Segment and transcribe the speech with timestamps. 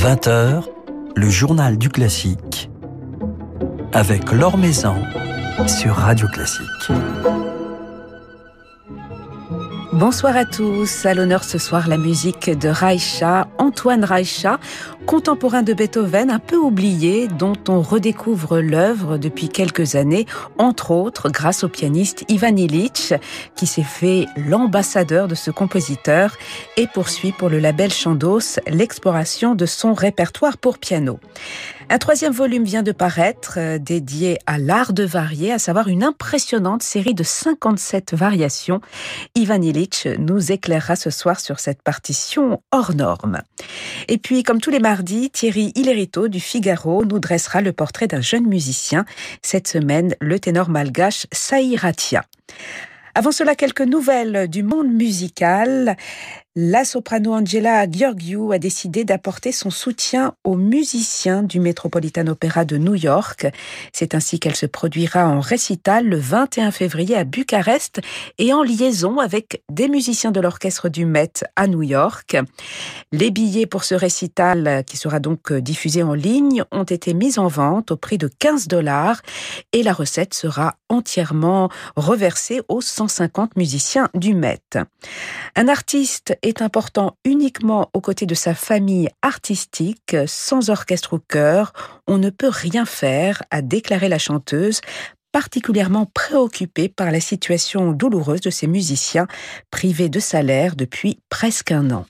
[0.00, 0.62] 20h,
[1.14, 2.70] le journal du classique
[3.92, 4.94] avec Laure Maison
[5.66, 6.64] sur Radio Classique.
[9.92, 11.04] Bonsoir à tous.
[11.04, 14.58] À l'honneur ce soir, la musique de Reicha, Antoine Reicha,
[15.06, 20.26] contemporain de Beethoven, un peu oublié, dont on redécouvre l'œuvre depuis quelques années,
[20.58, 23.14] entre autres grâce au pianiste Ivan Illich,
[23.56, 26.36] qui s'est fait l'ambassadeur de ce compositeur
[26.76, 31.18] et poursuit pour le label Chandos l'exploration de son répertoire pour piano.
[31.92, 36.04] Un troisième volume vient de paraître, euh, dédié à l'art de varier, à savoir une
[36.04, 38.80] impressionnante série de 57 variations.
[39.34, 43.42] Ivan Illich nous éclairera ce soir sur cette partition hors norme.
[44.06, 48.20] Et puis, comme tous les mardis, Thierry Hillerito du Figaro nous dressera le portrait d'un
[48.20, 49.04] jeune musicien.
[49.42, 52.24] Cette semaine, le ténor malgache Saïratia.
[53.14, 55.96] Avant cela, quelques nouvelles du monde musical.
[56.62, 62.76] La soprano Angela Gheorghiu a décidé d'apporter son soutien aux musiciens du Metropolitan Opera de
[62.76, 63.46] New York.
[63.94, 68.02] C'est ainsi qu'elle se produira en récital le 21 février à Bucarest
[68.36, 72.36] et en liaison avec des musiciens de l'orchestre du Met à New York.
[73.10, 77.48] Les billets pour ce récital, qui sera donc diffusé en ligne, ont été mis en
[77.48, 79.22] vente au prix de 15 dollars
[79.72, 84.60] et la recette sera entièrement reversée aux 150 musiciens du Met.
[85.56, 91.72] Un artiste important uniquement aux côtés de sa famille artistique, sans orchestre ou chœur,
[92.06, 94.80] on ne peut rien faire, a déclaré la chanteuse,
[95.32, 99.28] particulièrement préoccupée par la situation douloureuse de ses musiciens
[99.70, 102.06] privés de salaire depuis presque un an.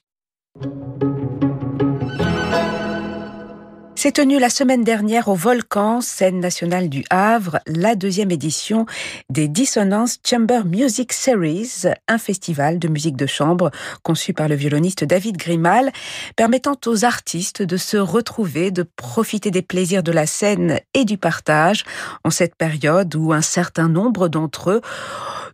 [4.01, 8.87] S'est tenue la semaine dernière au Volcan, scène nationale du Havre, la deuxième édition
[9.29, 13.71] des Dissonance Chamber Music Series, un festival de musique de chambre
[14.03, 15.93] conçu par le violoniste David Grimal,
[16.35, 21.19] permettant aux artistes de se retrouver, de profiter des plaisirs de la scène et du
[21.19, 21.85] partage
[22.25, 24.81] en cette période où un certain nombre d'entre eux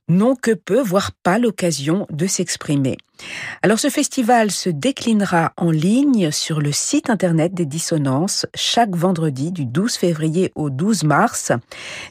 [0.09, 2.97] n'ont que peu, voire pas l'occasion de s'exprimer.
[3.63, 9.53] Alors ce festival se déclinera en ligne sur le site internet des Dissonances chaque vendredi
[9.53, 11.53] du 12 février au 12 mars.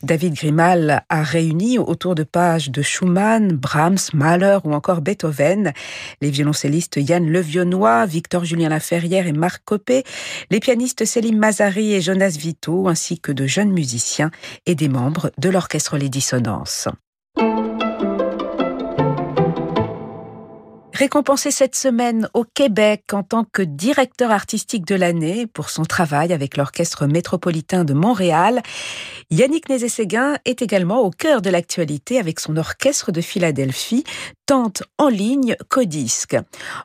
[0.04, 5.74] David Grimal a réuni autour de pages de Schumann, Brahms, Mahler ou encore Beethoven
[6.22, 10.04] les violoncellistes Yann Levionnois, Victor Julien Laferrière et Marc Copé,
[10.50, 14.32] les pianistes Céline Mazari et Jonas Vito ainsi que de jeunes musiciens
[14.66, 16.88] et des membres de l'orchestre Les Dissonances.
[20.96, 26.32] Récompensé cette semaine au Québec en tant que directeur artistique de l'année pour son travail
[26.32, 28.64] avec l'Orchestre métropolitain de Montréal,
[29.30, 34.06] Yannick Nézé-Séguin est également au cœur de l'actualité avec son orchestre de Philadelphie,
[34.46, 36.38] tente en ligne Codisque.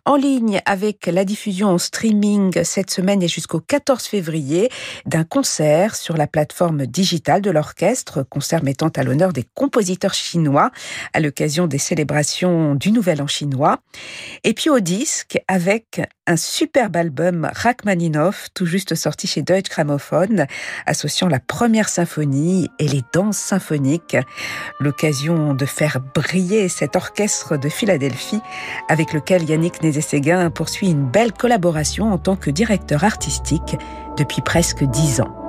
[0.04, 4.70] En ligne avec la diffusion en streaming cette semaine et jusqu'au 14 février
[5.06, 10.72] d'un concert sur la plateforme digitale de l'orchestre, concert mettant à l'honneur des compositeurs chinois
[11.12, 13.78] à l'occasion des célébrations du Nouvel An chinois.
[14.44, 20.46] Et puis au disque avec un superbe album Rachmaninoff, tout juste sorti chez Deutsche Grammophon,
[20.86, 24.16] associant la première symphonie et les danses symphoniques.
[24.78, 28.40] L'occasion de faire briller cet orchestre de Philadelphie
[28.88, 33.76] avec lequel Yannick Nézé-Séguin poursuit une belle collaboration en tant que directeur artistique
[34.16, 35.39] depuis presque dix ans.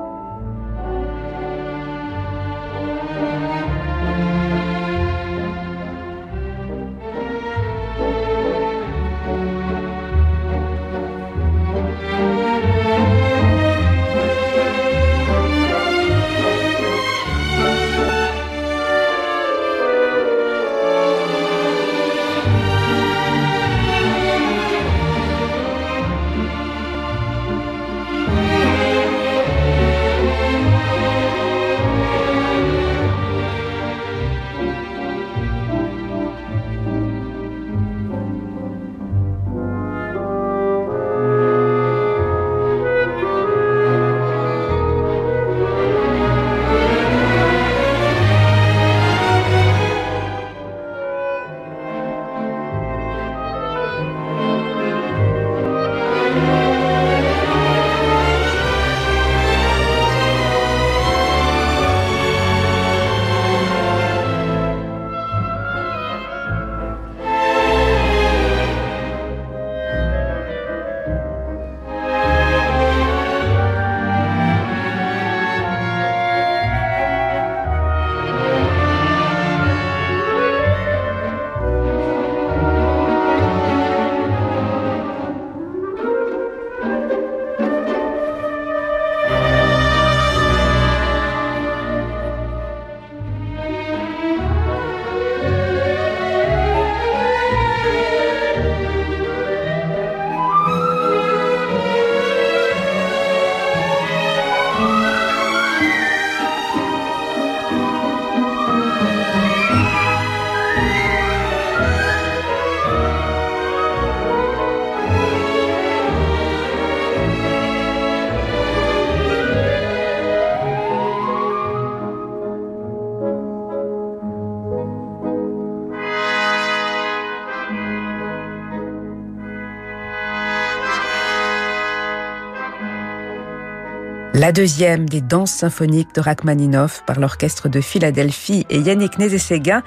[134.33, 139.83] La deuxième des danses symphoniques de Rachmaninoff par l'orchestre de Philadelphie et Yannick Nézé-Séguin,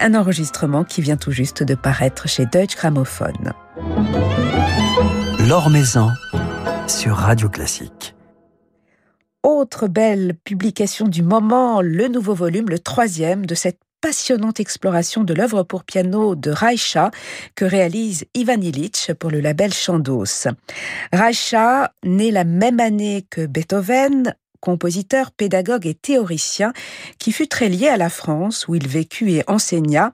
[0.00, 3.32] un enregistrement qui vient tout juste de paraître chez Deutsche Grammophon.
[5.48, 6.10] L'Or Maison
[6.86, 8.14] sur Radio Classique.
[9.42, 15.34] Autre belle publication du moment, le nouveau volume, le troisième de cette passionnante exploration de
[15.34, 17.10] l'œuvre pour piano de Reicha
[17.54, 20.48] que réalise Ivan Illich pour le label Chandos.
[21.12, 26.72] Reicha, né la même année que Beethoven, compositeur, pédagogue et théoricien
[27.18, 30.12] qui fut très lié à la France où il vécut et enseigna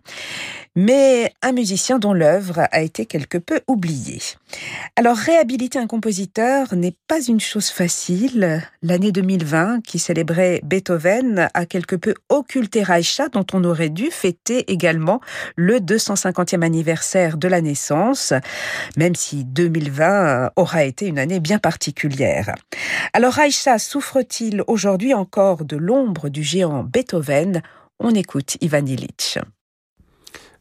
[0.77, 4.21] mais un musicien dont l'œuvre a été quelque peu oubliée.
[4.97, 8.63] Alors réhabiliter un compositeur n'est pas une chose facile.
[8.83, 14.71] L'année 2020, qui célébrait Beethoven, a quelque peu occulté Reicha, dont on aurait dû fêter
[14.71, 15.21] également
[15.57, 18.33] le 250e anniversaire de la naissance,
[18.97, 22.55] même si 2020 aura été une année bien particulière.
[23.13, 27.63] Alors Reicha souffre-t-il aujourd'hui encore de l'ombre du géant Beethoven?
[28.01, 29.39] On écoute Ivan Illich.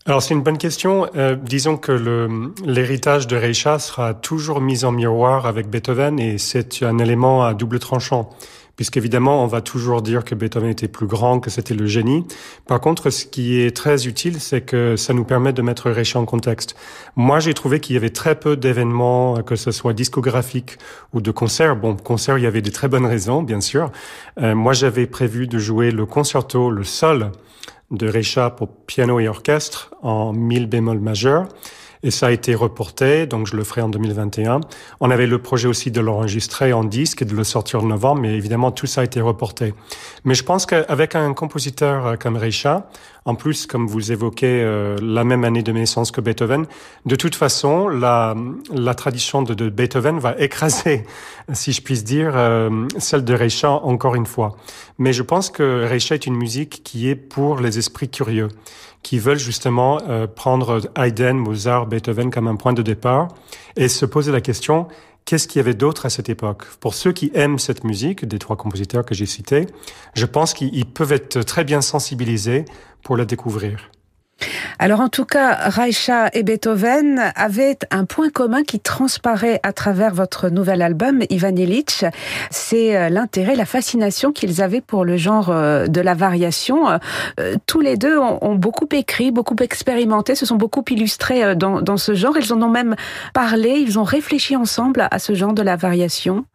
[0.06, 1.08] Alors c'est une bonne question.
[1.16, 2.28] Euh, disons que
[2.66, 7.54] l'héritage de Reicha sera toujours mis en miroir avec Beethoven et c'est un élément à
[7.54, 8.30] double tranchant.
[8.76, 12.26] Puisqu'évidemment, on va toujours dire que Beethoven était plus grand, que c'était le génie.
[12.68, 16.20] Par contre, ce qui est très utile, c'est que ça nous permet de mettre Reicha
[16.20, 16.76] en contexte.
[17.16, 20.80] Moi, j'ai trouvé qu'il y avait très peu d'événements, que ce soit discographiques
[21.14, 21.76] ou de concerts.
[21.76, 23.92] Bon, concerts, il y avait des très bonnes raisons, bien sûr.
[24.42, 27.32] Euh, moi, j'avais prévu de jouer le concerto, le sol,
[27.94, 31.48] de Reicha pour piano et orchestre en mille bémol majeur.
[32.06, 34.60] Et ça a été reporté, donc je le ferai en 2021.
[35.00, 38.22] On avait le projet aussi de l'enregistrer en disque et de le sortir en novembre,
[38.22, 39.74] mais évidemment tout ça a été reporté.
[40.26, 42.90] Mais je pense qu'avec un compositeur euh, comme Reicha,
[43.26, 46.66] en plus, comme vous évoquez, euh, la même année de naissance que Beethoven,
[47.06, 48.36] de toute façon, la,
[48.96, 51.06] tradition de, de Beethoven va écraser,
[51.54, 54.58] si je puis dire, euh, celle de Reicha encore une fois.
[54.98, 58.50] Mais je pense que Reicha est une musique qui est pour les esprits curieux
[59.04, 63.28] qui veulent justement euh, prendre Haydn, Mozart, Beethoven comme un point de départ
[63.76, 64.88] et se poser la question
[65.26, 66.66] qu'est-ce qu'il y avait d'autre à cette époque?
[66.80, 69.68] Pour ceux qui aiment cette musique, des trois compositeurs que j'ai cités,
[70.16, 72.66] je pense qu'ils peuvent être très bien sensibilisés
[73.04, 73.90] pour la découvrir.
[74.80, 80.14] Alors en tout cas, Reicha et Beethoven avaient un point commun qui transparaît à travers
[80.14, 82.06] votre nouvel album, Ivan Illich,
[82.50, 86.90] c'est euh, l'intérêt, la fascination qu'ils avaient pour le genre euh, de la variation.
[87.40, 91.98] Euh, tous les deux ont beaucoup écrit, beaucoup expérimenté, se sont beaucoup illustrés dans, dans
[91.98, 92.38] ce genre.
[92.38, 92.96] Ils en ont même
[93.34, 96.46] parlé, ils ont réfléchi ensemble à ce genre de la variation.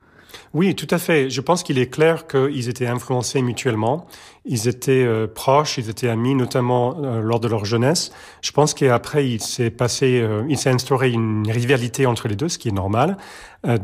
[0.58, 1.30] Oui, tout à fait.
[1.30, 4.08] Je pense qu'il est clair qu'ils étaient influencés mutuellement.
[4.44, 8.10] Ils étaient euh, proches, ils étaient amis, notamment euh, lors de leur jeunesse.
[8.42, 12.48] Je pense qu'après, il s'est passé, euh, il s'est instauré une rivalité entre les deux,
[12.48, 13.18] ce qui est normal.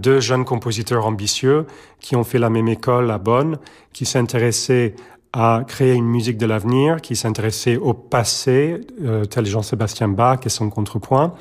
[0.02, 1.66] deux jeunes compositeurs ambitieux
[2.00, 3.59] qui ont fait la même école à Bonn,
[3.93, 4.97] qui s'intéressaient
[5.33, 8.81] à créer une musique de l'avenir, qui s'intéressaient au passé,
[9.31, 11.35] tel Jean-Sébastien Bach et son contrepoint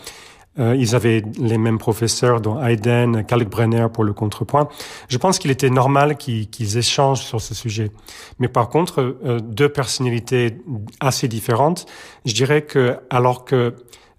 [0.60, 4.70] euh, ils avaient les mêmes professeurs, dont Haydn, Kalkbrenner pour le contrepoint.
[5.10, 7.92] Je pense qu'il était normal qu'ils échangent sur ce sujet.
[8.40, 10.58] Mais par contre, euh, deux personnalités
[11.00, 11.88] assez différentes,
[12.26, 13.74] je dirais que alors que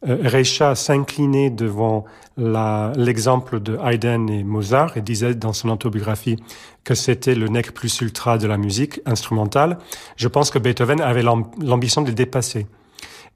[0.06, 2.04] euh, Reicha s'inclinait devant
[2.36, 6.36] l'exemple de Haydn et Mozart et disait dans son autobiographie
[6.82, 9.78] que c'était le nec plus ultra de la musique instrumentale,
[10.16, 12.66] je pense que Beethoven avait l'ambition de le dépasser.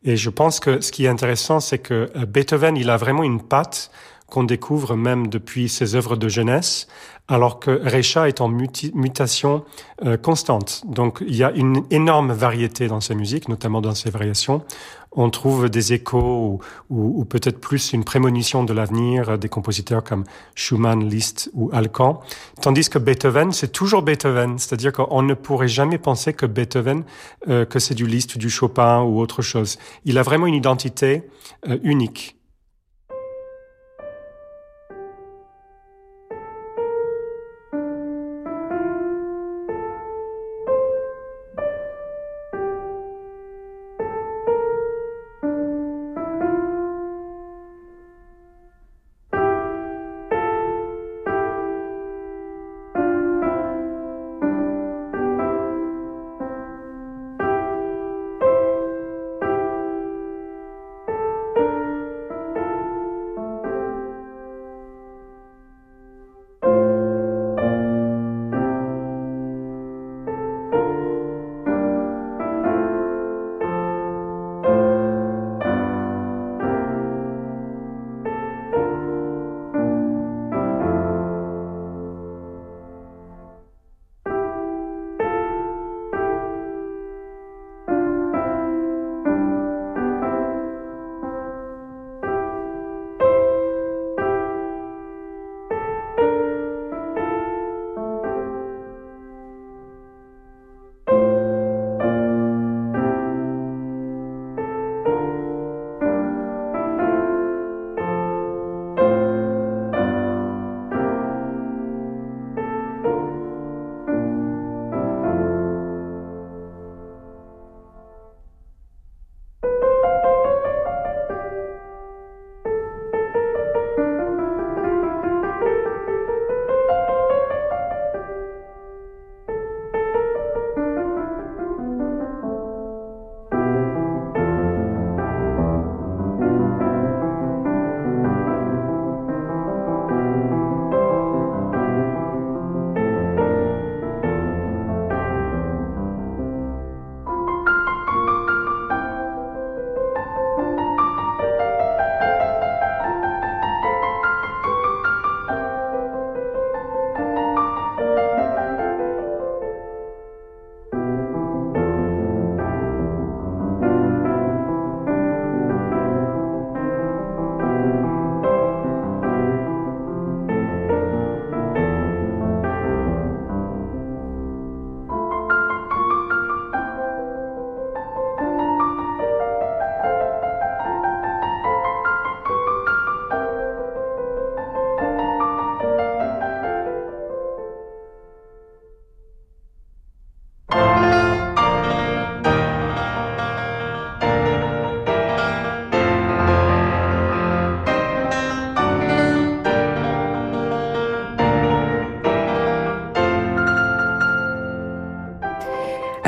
[0.04, 3.24] Et je pense que ce qui est intéressant, c'est que euh, Beethoven, il a vraiment
[3.24, 3.90] une patte
[4.28, 6.86] qu'on découvre même depuis ses œuvres de jeunesse,
[7.28, 9.64] alors que Reicha est en mutation
[10.04, 10.82] euh, constante.
[10.86, 14.62] Donc il y a une énorme variété dans sa musique, notamment dans ses variations
[15.12, 16.60] on trouve des échos
[16.90, 20.24] ou, peut-être plus une prémonition de l'avenir des compositeurs comme
[20.54, 22.20] Schumann, Liszt ou Alcan.
[22.60, 24.58] Tandis que Beethoven, c'est toujours Beethoven.
[24.58, 27.04] C'est-à-dire qu'on ne pourrait jamais penser que Beethoven,
[27.48, 29.78] euh, que c'est du Liszt ou du Chopin ou autre chose.
[30.04, 31.24] Il a vraiment une identité
[31.68, 32.37] euh, unique.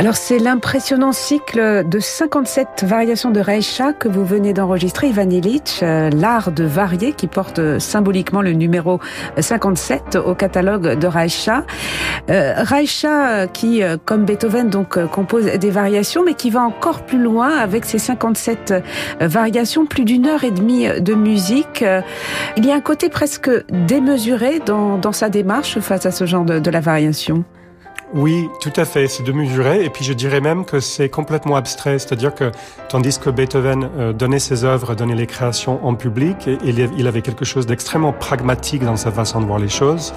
[0.00, 5.82] Alors c'est l'impressionnant cycle de 57 variations de Reicha que vous venez d'enregistrer, Ivan Illich,
[5.82, 8.98] euh, l'art de varier qui porte symboliquement le numéro
[9.38, 11.66] 57 au catalogue de Reicha.
[12.30, 17.20] Euh, Reicha euh, qui, comme Beethoven, donc compose des variations, mais qui va encore plus
[17.20, 18.72] loin avec ses 57
[19.20, 21.84] variations, plus d'une heure et demie de musique.
[22.56, 26.46] Il y a un côté presque démesuré dans, dans sa démarche face à ce genre
[26.46, 27.44] de la variation.
[28.12, 29.84] Oui, tout à fait, c'est de mesurer.
[29.84, 32.50] Et puis je dirais même que c'est complètement abstrait, c'est-à-dire que
[32.88, 37.44] tandis que Beethoven euh, donnait ses œuvres, donnait les créations en public, il avait quelque
[37.44, 40.12] chose d'extrêmement pragmatique dans sa façon de voir les choses.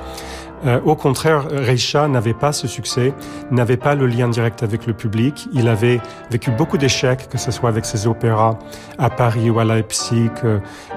[0.66, 3.14] Euh, au contraire, Reicha n'avait pas ce succès,
[3.52, 5.48] n'avait pas le lien direct avec le public.
[5.54, 6.00] Il avait
[6.32, 8.58] vécu beaucoup d'échecs, que ce soit avec ses opéras
[8.98, 10.32] à Paris ou à Leipzig.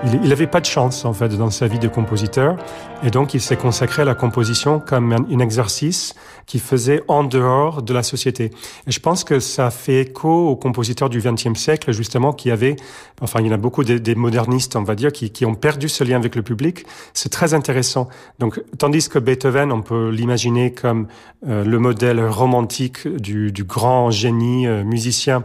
[0.05, 2.57] Il n'avait pas de chance, en fait, dans sa vie de compositeur.
[3.03, 6.15] Et donc, il s'est consacré à la composition comme un, exercice
[6.47, 8.51] qui faisait en dehors de la société.
[8.87, 12.77] Et je pense que ça fait écho aux compositeurs du XXe siècle, justement, qui avaient,
[13.21, 15.55] enfin, il y en a beaucoup des, des modernistes, on va dire, qui, qui ont
[15.55, 16.87] perdu ce lien avec le public.
[17.13, 18.09] C'est très intéressant.
[18.39, 21.09] Donc, tandis que Beethoven, on peut l'imaginer comme
[21.47, 25.45] euh, le modèle romantique du, du grand génie euh, musicien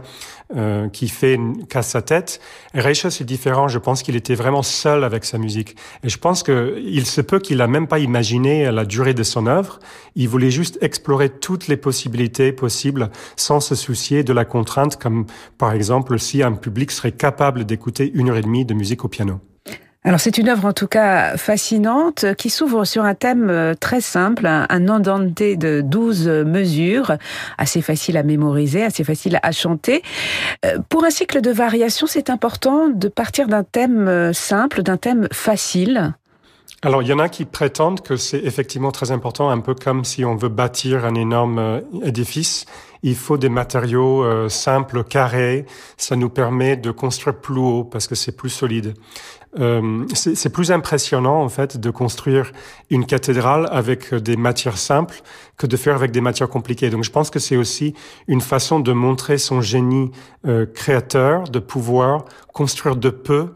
[0.54, 1.38] euh, qui fait
[1.68, 2.40] casse sa tête.
[2.74, 3.68] Reicha, c'est différent.
[3.68, 5.76] Je pense qu'il était vraiment seul avec sa musique.
[6.04, 9.22] Et je pense que il se peut qu'il a même pas imaginé la durée de
[9.22, 9.78] son œuvre.
[10.14, 15.26] Il voulait juste explorer toutes les possibilités possibles sans se soucier de la contrainte, comme
[15.56, 19.08] par exemple si un public serait capable d'écouter une heure et demie de musique au
[19.08, 19.40] piano.
[20.04, 24.00] Alors c'est une œuvre en tout cas fascinante qui s'ouvre sur un thème euh, très
[24.00, 27.12] simple, un andante de 12 mesures,
[27.56, 30.02] assez facile à mémoriser, assez facile à chanter.
[30.64, 34.96] Euh, pour un cycle de variation, c'est important de partir d'un thème euh, simple, d'un
[34.96, 36.14] thème facile.
[36.84, 40.04] Alors, il y en a qui prétendent que c'est effectivement très important, un peu comme
[40.04, 42.66] si on veut bâtir un énorme édifice.
[43.02, 45.66] Il faut des matériaux simples, carrés.
[45.96, 48.94] Ça nous permet de construire plus haut parce que c'est plus solide.
[49.58, 52.52] Euh, c'est plus impressionnant en fait de construire
[52.88, 55.20] une cathédrale avec des matières simples
[55.58, 56.88] que de faire avec des matières compliquées.
[56.88, 57.92] Donc je pense que c'est aussi
[58.28, 60.10] une façon de montrer son génie
[60.46, 63.48] euh, créateur, de pouvoir construire de peu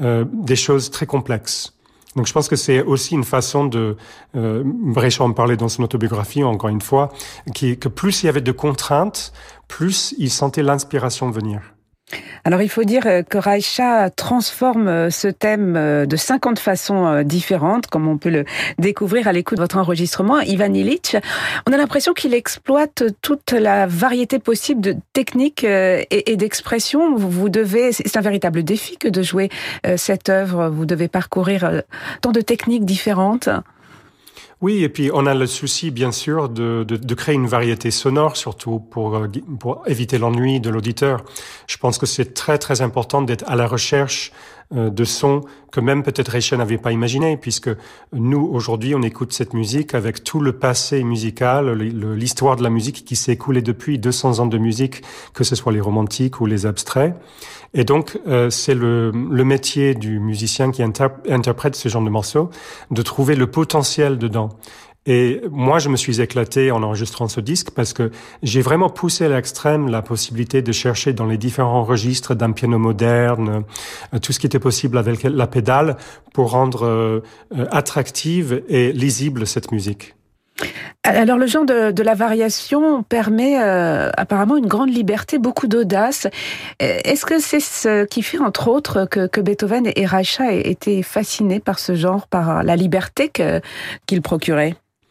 [0.00, 1.75] euh, des choses très complexes.
[2.16, 3.96] Donc je pense que c'est aussi une façon de,
[4.34, 4.64] euh,
[5.20, 7.12] en parlait dans son autobiographie encore une fois,
[7.54, 9.32] qui, que plus il y avait de contraintes,
[9.68, 11.75] plus il sentait l'inspiration venir.
[12.44, 17.22] Alors il faut dire euh, que Raïcha transforme euh, ce thème euh, de 50 façons
[17.24, 18.44] différentes, comme on peut le
[18.78, 20.38] découvrir à l'écoute de votre enregistrement.
[20.40, 21.16] Ivan Illich,
[21.68, 27.16] on a l'impression qu'il exploite toute la variété possible de techniques et d'expressions.
[27.16, 29.48] Vous devez, c'est un véritable défi que de jouer
[29.96, 30.68] cette œuvre.
[30.68, 31.82] Vous devez parcourir
[32.20, 33.48] tant de techniques différentes.
[34.62, 37.90] Oui, et puis on a le souci, bien sûr, de, de, de créer une variété
[37.90, 39.28] sonore, surtout pour, euh,
[39.60, 41.24] pour éviter l'ennui de l'auditeur.
[41.66, 44.32] Je pense que c'est très, très important d'être à la recherche
[44.72, 47.70] de sons que même peut-être Reicha n'avait pas imaginé, puisque
[48.12, 53.04] nous, aujourd'hui, on écoute cette musique avec tout le passé musical, l'histoire de la musique
[53.04, 55.02] qui s'est écoulée depuis 200 ans de musique,
[55.34, 57.14] que ce soit les romantiques ou les abstraits.
[57.74, 62.48] Et donc, euh, c'est le, le, métier du musicien qui interprète ce genre de morceaux,
[62.90, 64.48] de trouver le potentiel dedans.
[65.06, 68.10] Et moi, je me suis éclaté en enregistrant ce disque parce que
[68.42, 72.78] j'ai vraiment poussé à l'extrême la possibilité de chercher dans les différents registres d'un piano
[72.78, 73.64] moderne,
[74.12, 75.96] euh, tout ce qui était possible avec la pédale
[76.32, 77.20] pour rendre euh,
[77.70, 80.16] attractive et lisible cette musique.
[81.02, 86.26] Alors le genre de, la variation permet euh, apparemment une grande liberté, beaucoup d'audace.
[86.82, 91.60] Euh, est-ce que c'est ce qui fait entre autres que, Beethoven et Reicha étaient fascinés
[91.60, 93.30] par ce genre, par la liberté
[94.06, 94.74] qu'il procurait?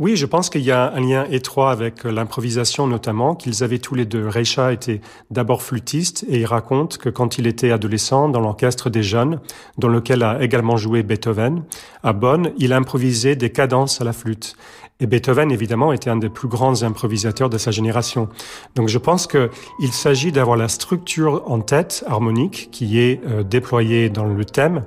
[0.00, 3.94] oui, je pense qu'il y a un lien étroit avec l'improvisation notamment, qu'ils avaient tous
[3.94, 4.26] les deux.
[4.26, 9.02] Reicha était d'abord flûtiste et il raconte que quand il était adolescent dans l'orchestre des
[9.02, 9.40] jeunes,
[9.76, 11.64] dans lequel a également joué Beethoven,
[12.02, 14.56] à Bonn, il improvisait des cadences à la flûte.
[15.00, 18.28] Et Beethoven, évidemment, était un des plus grands improvisateurs de sa génération.
[18.74, 24.10] Donc je pense qu'il s'agit d'avoir la structure en tête harmonique qui est euh, déployée
[24.10, 24.84] dans le thème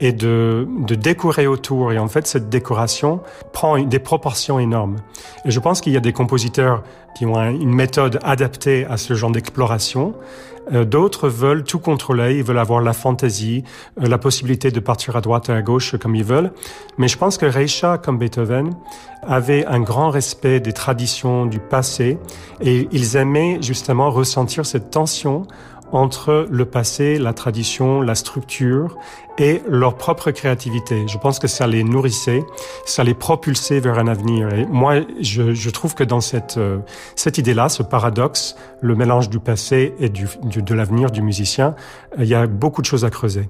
[0.00, 1.92] et de, de décorer autour.
[1.92, 3.20] Et en fait, cette décoration
[3.52, 4.96] prend des proportions énormes.
[5.44, 6.82] Et je pense qu'il y a des compositeurs
[7.14, 10.14] qui ont une méthode adaptée à ce genre d'exploration.
[10.72, 13.64] Euh, d'autres veulent tout contrôler, ils veulent avoir la fantaisie,
[14.00, 16.52] euh, la possibilité de partir à droite et à gauche comme ils veulent.
[16.98, 18.72] Mais je pense que Reicha, comme Beethoven,
[19.26, 22.18] avait un grand respect des traditions du passé
[22.60, 25.46] et ils aimaient justement ressentir cette tension
[25.92, 28.96] entre le passé, la tradition, la structure
[29.38, 31.06] et leur propre créativité.
[31.06, 32.42] Je pense que ça les nourrissait,
[32.84, 34.52] ça les propulsait vers un avenir.
[34.52, 36.78] Et moi, je, je trouve que dans cette, euh,
[37.16, 41.74] cette idée-là, ce paradoxe, le mélange du passé et du, de l'avenir du musicien,
[42.18, 43.48] euh, il y a beaucoup de choses à creuser.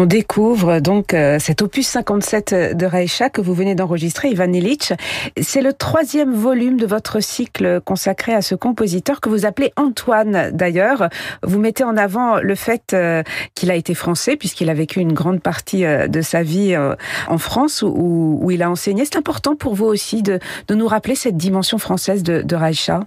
[0.00, 4.94] On découvre donc euh, cet opus 57 de Reicha que vous venez d'enregistrer, Ivan Illich.
[5.38, 10.52] C'est le troisième volume de votre cycle consacré à ce compositeur que vous appelez Antoine
[10.54, 11.10] d'ailleurs.
[11.42, 13.22] Vous mettez en avant le fait euh,
[13.54, 16.74] qu'il a été français puisqu'il a vécu une grande partie euh, de sa vie
[17.28, 19.04] en France où, il a enseigné.
[19.04, 23.00] C'est important pour vous aussi de, nous rappeler cette dimension française de, Reicha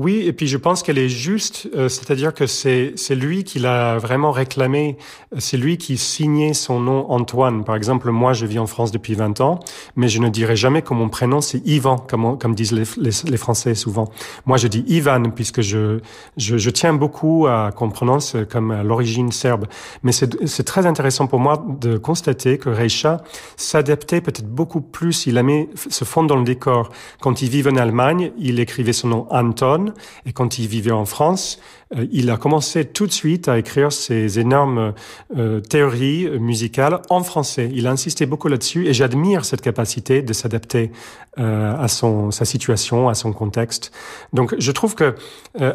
[0.00, 3.98] oui, et puis je pense qu'elle est juste, euh, c'est-à-dire que c'est lui qui l'a
[3.98, 4.96] vraiment réclamé,
[5.36, 7.64] c'est lui qui signait son nom Antoine.
[7.64, 9.60] Par exemple, moi, je vis en France depuis 20 ans,
[9.96, 13.36] mais je ne dirais jamais que mon prénom c'est Ivan, comme comme disent les, les,
[13.36, 14.10] Français souvent.
[14.46, 16.00] Moi, je dis Ivan puisque je
[16.38, 19.66] je, je tiens beaucoup à qu'on prononce comme à l'origine serbe.
[20.02, 23.18] Mais c'est c'est très intéressant pour moi de constater que Reisha
[23.58, 25.26] s'adaptait peut-être beaucoup plus.
[25.26, 26.88] Il aimait se fondre dans le décor.
[27.20, 29.89] Quand il vivait en Allemagne, il écrivait son nom Anton
[30.26, 31.60] et quand il vivait en France,
[31.96, 34.94] euh, il a commencé tout de suite à écrire ses énormes
[35.36, 37.70] euh, théories musicales en français.
[37.72, 40.92] Il a insisté beaucoup là-dessus et j'admire cette capacité de s'adapter
[41.38, 43.92] euh, à son, sa situation, à son contexte.
[44.32, 45.14] Donc je trouve que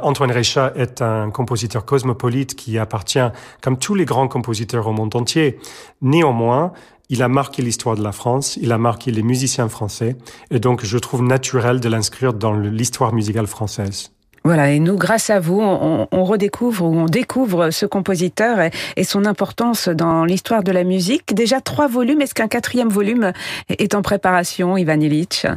[0.02, 3.20] Antoine Reicha est un compositeur cosmopolite qui appartient,
[3.62, 5.60] comme tous les grands compositeurs au monde entier.
[6.02, 6.72] Néanmoins,
[7.10, 10.16] il a marqué l'histoire de la France, il a marqué les musiciens français,
[10.52, 14.12] et donc je trouve naturel de l'inscrire dans l'histoire musicale française.
[14.46, 19.26] Voilà, et nous, grâce à vous, on, redécouvre ou on découvre ce compositeur et, son
[19.26, 21.34] importance dans l'histoire de la musique.
[21.34, 23.34] Déjà trois volumes, est-ce qu'un quatrième volume
[23.70, 25.48] est en préparation, Ivan Illich?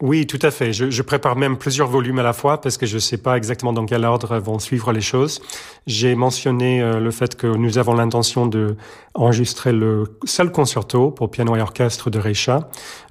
[0.00, 0.72] Oui, tout à fait.
[0.72, 3.36] Je, je, prépare même plusieurs volumes à la fois parce que je ne sais pas
[3.36, 5.40] exactement dans quel ordre vont suivre les choses.
[5.88, 8.76] J'ai mentionné euh, le fait que nous avons l'intention de
[9.14, 12.68] enregistrer le seul concerto pour piano et orchestre de Reicha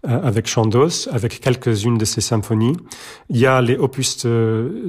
[0.07, 2.77] euh, avec Chandos, avec quelques-unes de ses symphonies.
[3.29, 4.25] Il y a les opus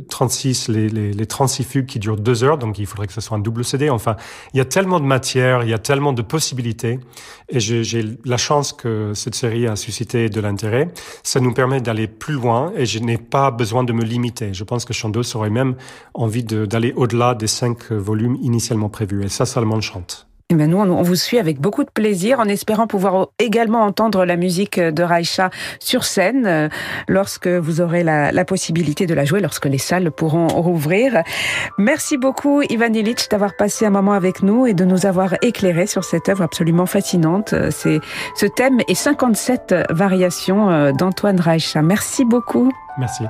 [0.09, 3.21] 36, les, les, les 36 fugues qui durent deux heures, donc il faudrait que ce
[3.21, 3.91] soit un double CD.
[3.91, 4.15] Enfin,
[4.55, 7.01] il y a tellement de matière, il y a tellement de possibilités,
[7.49, 10.89] et j'ai la chance que cette série a suscité de l'intérêt.
[11.25, 14.53] Ça nous permet d'aller plus loin, et je n'ai pas besoin de me limiter.
[14.53, 15.75] Je pense que Chandos aurait même
[16.13, 20.28] envie d'aller au-delà des cinq volumes initialement prévus, et ça, le chante.
[20.51, 24.37] Eh nous, on vous suit avec beaucoup de plaisir, en espérant pouvoir également entendre la
[24.37, 26.69] musique de Raïcha sur scène euh,
[27.07, 31.23] lorsque vous aurez la, possibilité de la jouer, lorsque les salles pourront rouvrir.
[31.77, 35.87] Merci beaucoup, Ivan Illich, d'avoir passé un moment avec nous et de nous avoir éclairé
[35.87, 37.55] sur cette œuvre absolument fascinante.
[37.69, 38.01] C'est
[38.35, 41.83] ce thème et 57 variations euh, d'Antoine Raïcha.
[41.83, 42.73] Merci beaucoup.
[42.97, 43.25] Merci.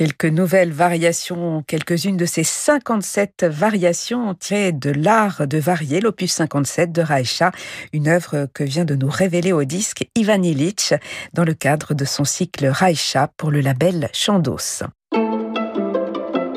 [0.00, 6.90] Quelques nouvelles variations, quelques-unes de ces 57 variations tirées de l'art de varier, l'opus 57
[6.90, 7.52] de Raïcha,
[7.92, 10.94] une œuvre que vient de nous révéler au disque Ivan Illich
[11.34, 14.84] dans le cadre de son cycle Raïcha pour le label Chandos.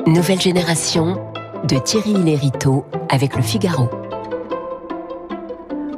[0.06, 1.30] Nouvelle génération
[1.64, 4.03] de Thierry Lériteau avec le Figaro.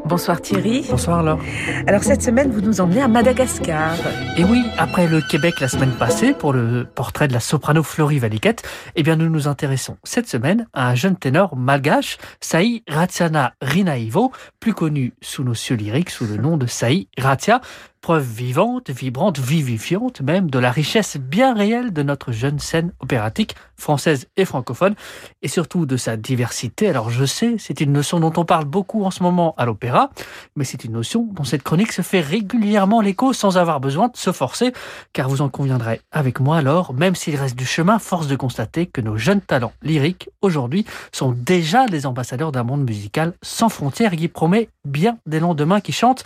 [0.07, 0.87] Bonsoir Thierry.
[0.89, 1.41] Bonsoir Laure.
[1.89, 3.97] Alors cette semaine, vous nous emmenez à Madagascar.
[4.37, 8.21] Et oui, après le Québec la semaine passée pour le portrait de la soprano Florie
[8.21, 8.63] Valiquette,
[8.95, 14.31] eh bien nous nous intéressons cette semaine à un jeune ténor malgache, Saï Ratiana Rinaivo,
[14.61, 17.61] plus connu sous nos cieux lyriques sous le nom de Saï Ratia,
[18.07, 23.57] preuve vivante, vibrante, vivifiante même de la richesse bien réelle de notre jeune scène opératique
[23.77, 24.95] française et francophone,
[25.43, 26.89] et surtout de sa diversité.
[26.89, 30.11] Alors je sais, c'est une notion dont on parle beaucoup en ce moment à l'opéra,
[30.55, 34.17] mais c'est une notion dont cette chronique se fait régulièrement l'écho sans avoir besoin de
[34.17, 34.73] se forcer,
[35.13, 38.87] car vous en conviendrez avec moi alors, même s'il reste du chemin, force de constater
[38.87, 44.17] que nos jeunes talents lyriques aujourd'hui sont déjà les ambassadeurs d'un monde musical sans frontières
[44.17, 46.25] qui promet bien des lendemains qui chantent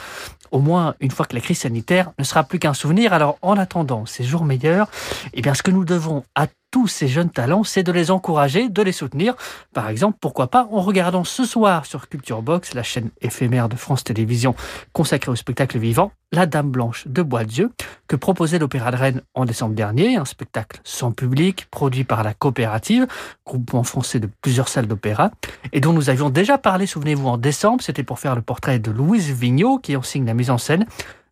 [0.51, 3.13] au moins une fois que la crise sanitaire ne sera plus qu'un souvenir.
[3.13, 4.89] Alors en attendant ces jours meilleurs,
[5.33, 8.69] eh bien ce que nous devons à tous ces jeunes talents, c'est de les encourager,
[8.69, 9.35] de les soutenir.
[9.73, 13.77] Par exemple, pourquoi pas en regardant ce soir sur Culture Box, la chaîne éphémère de
[13.77, 14.55] France Télévisions
[14.93, 17.73] consacrée au spectacle vivant, La Dame Blanche de Bois-Dieu,
[18.07, 22.35] que proposait l'Opéra de Rennes en décembre dernier, un spectacle sans public, produit par la
[22.35, 23.07] coopérative,
[23.45, 25.31] groupement français de plusieurs salles d'opéra,
[25.73, 28.91] et dont nous avions déjà parlé, souvenez-vous, en décembre, c'était pour faire le portrait de
[28.91, 30.87] Louise Vigneault, qui en signe la mise en scène,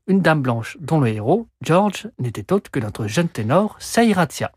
[0.09, 4.51] une dame blanche dont le héros, George, n'était autre que notre jeune ténor, Saïratia.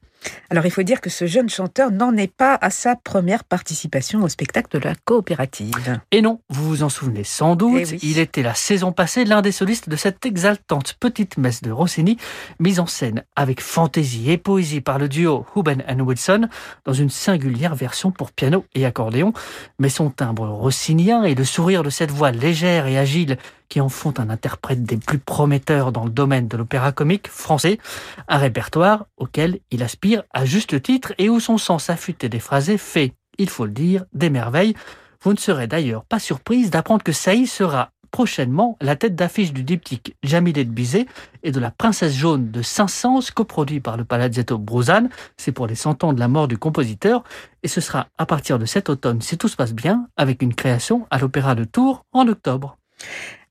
[0.49, 4.21] Alors il faut dire que ce jeune chanteur n'en est pas à sa première participation
[4.23, 5.99] au spectacle de la coopérative.
[6.11, 9.41] Et non, vous vous en souvenez sans doute, eh il était la saison passée l'un
[9.41, 12.17] des solistes de cette exaltante petite messe de Rossini,
[12.59, 16.49] mise en scène avec fantaisie et poésie par le duo Huben and Wilson,
[16.85, 19.33] dans une singulière version pour piano et accordéon.
[19.79, 23.37] Mais son timbre rossinien et le sourire de cette voix légère et agile
[23.71, 27.79] qui en font un interprète des plus prometteurs dans le domaine de l'opéra comique français,
[28.27, 32.75] un répertoire auquel il aspire à juste titre et où son sens affûté des phrases
[32.75, 34.75] fait, il faut le dire, des merveilles.
[35.21, 39.63] Vous ne serez d'ailleurs pas surprise d'apprendre que Saï sera prochainement la tête d'affiche du
[39.63, 41.05] diptyque Jamilé de Bizet
[41.43, 45.09] et de la Princesse jaune de Saint-Saëns, coproduit par le Palazzetto Bruzane.
[45.37, 47.23] C'est pour les 100 ans de la mort du compositeur.
[47.63, 50.53] Et ce sera à partir de cet automne, si tout se passe bien, avec une
[50.53, 52.77] création à l'Opéra de Tours en octobre.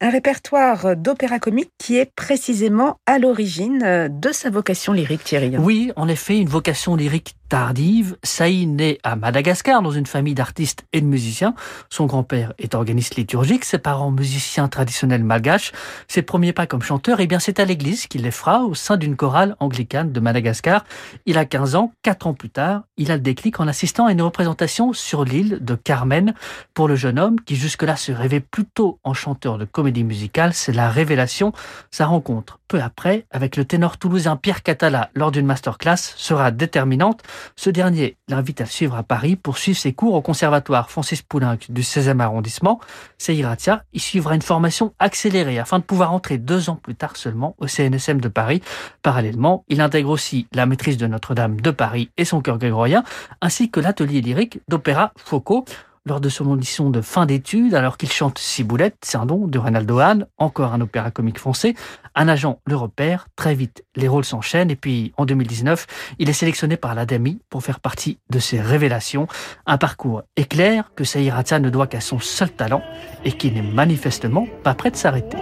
[0.02, 5.58] Un répertoire d'opéra comique qui est précisément à l'origine de sa vocation lyrique, Thierry.
[5.58, 8.16] Oui, en effet, une vocation lyrique tardive.
[8.22, 11.54] Saïd naît à Madagascar dans une famille d'artistes et de musiciens.
[11.90, 15.72] Son grand-père est organiste liturgique, ses parents musiciens traditionnels malgaches.
[16.08, 18.96] Ses premiers pas comme chanteur, eh bien, c'est à l'église qu'il les fera au sein
[18.96, 20.84] d'une chorale anglicane de Madagascar.
[21.26, 24.12] Il a 15 ans, 4 ans plus tard, il a le déclic en assistant à
[24.12, 26.34] une représentation sur l'île de Carmen.
[26.72, 30.72] Pour le jeune homme qui jusque-là se rêvait plutôt en chanteur de comédie musicale, c'est
[30.72, 31.52] la révélation.
[31.90, 37.22] Sa rencontre peu après avec le ténor toulousain Pierre Catala lors d'une masterclass sera déterminante.
[37.56, 41.58] Ce dernier l'invite à suivre à Paris pour suivre ses cours au conservatoire Francis Poulenc
[41.68, 42.80] du 16e arrondissement.
[43.18, 47.56] Seiratia y suivra une formation accélérée afin de pouvoir entrer deux ans plus tard seulement
[47.58, 48.62] au CNSM de Paris.
[49.02, 53.02] Parallèlement, il intègre aussi la maîtrise de Notre-Dame de Paris et son chœur grégorien,
[53.40, 55.64] ainsi que l'atelier lyrique d'opéra Foucault
[56.06, 59.58] lors de son audition de fin d'études, alors qu'il chante Ciboulette, c'est un don de
[59.58, 61.74] Ronaldo Hahn, encore un opéra comique français.
[62.14, 65.86] Un agent le repère, très vite les rôles s'enchaînent et puis en 2019,
[66.18, 69.26] il est sélectionné par l'Adami pour faire partie de ses révélations.
[69.66, 72.82] Un parcours éclair que Saïr ne doit qu'à son seul talent
[73.24, 75.38] et qui n'est manifestement pas prêt de s'arrêter.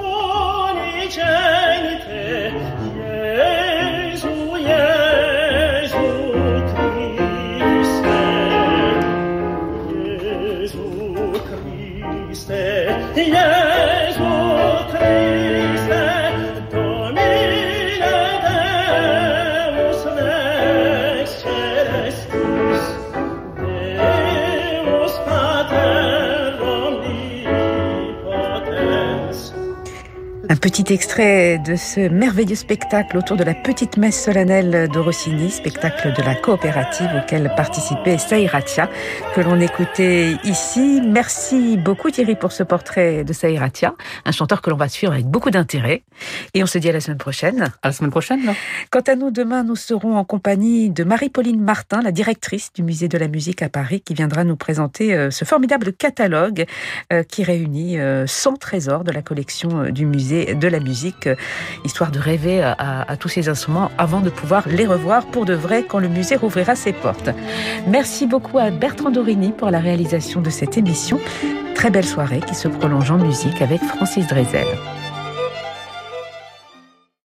[30.57, 36.15] Petit extrait de ce merveilleux spectacle autour de la petite messe solennelle de Rossini, spectacle
[36.15, 38.89] de la coopérative auquel participait Saïratia,
[39.35, 41.03] que l'on écoutait ici.
[41.05, 45.27] Merci beaucoup Thierry pour ce portrait de Saïratia, un chanteur que l'on va suivre avec
[45.27, 46.03] beaucoup d'intérêt.
[46.55, 47.73] Et on se dit à la semaine prochaine.
[47.83, 48.55] À la semaine prochaine.
[48.91, 53.09] Quant à nous, demain, nous serons en compagnie de Marie-Pauline Martin, la directrice du Musée
[53.09, 56.65] de la musique à Paris, qui viendra nous présenter euh, ce formidable catalogue
[57.13, 61.35] euh, qui réunit 100 euh, trésors de la collection du musée de la musique, euh,
[61.85, 65.85] histoire de rêver à, tous ces instruments avant de pouvoir les revoir pour de vrai
[65.89, 67.31] quand le musée rouvrira ses portes.
[67.87, 71.19] Merci beaucoup à Bertrand Dorini pour la réalisation de cette émission.
[71.75, 74.67] Très belle soirée qui se prolonge en musique avec Francis Drezel.